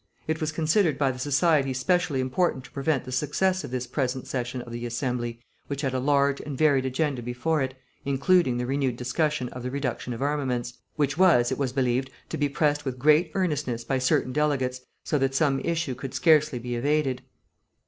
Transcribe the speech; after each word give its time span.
It 0.27 0.41
was 0.41 0.51
considered 0.51 0.97
by 0.97 1.11
the 1.11 1.19
society 1.19 1.75
specially 1.75 2.21
important 2.21 2.63
to 2.63 2.71
prevent 2.71 3.03
the 3.03 3.11
success 3.11 3.63
of 3.63 3.69
this 3.69 3.85
present 3.85 4.25
session 4.25 4.63
of 4.63 4.71
the 4.71 4.87
Assembly, 4.87 5.39
which 5.67 5.81
had 5.81 5.93
a 5.93 5.99
large 5.99 6.41
and 6.41 6.57
varied 6.57 6.87
agenda 6.87 7.21
before 7.21 7.61
it, 7.61 7.75
including 8.03 8.57
the 8.57 8.65
renewed 8.65 8.97
discussion 8.97 9.47
of 9.49 9.61
the 9.61 9.69
reduction 9.69 10.11
of 10.11 10.23
armaments, 10.23 10.73
which 10.95 11.19
was, 11.19 11.51
it 11.51 11.59
was 11.59 11.71
believed, 11.71 12.09
to 12.29 12.37
be 12.39 12.49
pressed 12.49 12.83
with 12.83 12.97
great 12.97 13.29
earnestness 13.35 13.83
by 13.83 13.99
certain 13.99 14.33
delegates, 14.33 14.81
so 15.03 15.19
that 15.19 15.35
some 15.35 15.59
issue 15.59 15.93
could 15.93 16.15
scarcely 16.15 16.57
be 16.57 16.73
evaded. 16.73 17.21